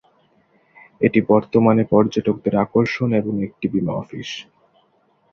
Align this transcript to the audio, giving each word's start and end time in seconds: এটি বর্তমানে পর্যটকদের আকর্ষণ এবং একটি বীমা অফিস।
এটি 1.01 1.19
বর্তমানে 1.29 1.83
পর্যটকদের 1.91 2.53
আকর্ষণ 2.55 3.09
এবং 3.13 3.33
একটি 3.43 3.65
বীমা 3.67 3.93
অফিস। 3.93 4.29